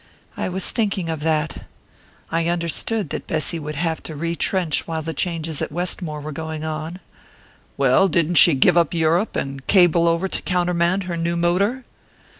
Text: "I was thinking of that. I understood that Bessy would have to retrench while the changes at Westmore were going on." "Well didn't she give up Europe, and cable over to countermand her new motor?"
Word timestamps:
"I 0.35 0.49
was 0.49 0.71
thinking 0.71 1.09
of 1.09 1.19
that. 1.19 1.65
I 2.31 2.47
understood 2.47 3.11
that 3.11 3.27
Bessy 3.27 3.59
would 3.59 3.75
have 3.75 4.01
to 4.01 4.15
retrench 4.15 4.87
while 4.87 5.03
the 5.03 5.13
changes 5.13 5.61
at 5.61 5.71
Westmore 5.71 6.21
were 6.21 6.31
going 6.31 6.63
on." 6.63 6.99
"Well 7.77 8.07
didn't 8.07 8.39
she 8.41 8.55
give 8.55 8.79
up 8.79 8.95
Europe, 8.95 9.35
and 9.35 9.67
cable 9.67 10.07
over 10.07 10.27
to 10.27 10.41
countermand 10.41 11.03
her 11.03 11.17
new 11.17 11.35
motor?" 11.35 11.83